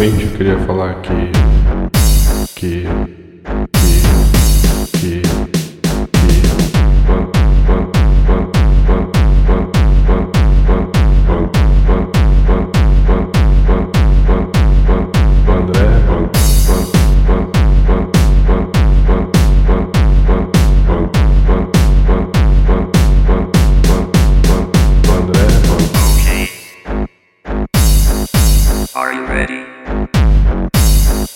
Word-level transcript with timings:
Primeiramente 0.00 0.32
eu 0.32 0.38
queria 0.38 0.58
falar 0.60 1.02
que 1.02 1.12
que 2.56 3.19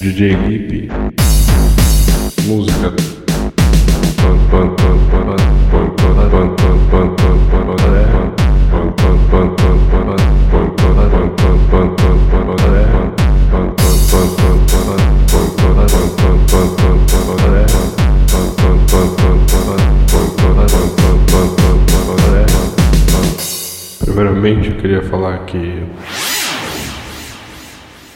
DJ 0.05 0.37
Lipe, 0.37 0.89
música. 2.47 2.95
Primeiramente, 24.05 24.69
eu 24.69 24.77
queria 24.77 25.03
falar 25.05 25.47
que 25.47 25.83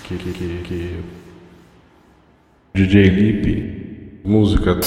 que, 0.05 0.17
que, 0.19 0.63
que 0.65 1.28
DJ 2.79 3.11
Lipe, 3.11 4.21
música. 4.25 4.79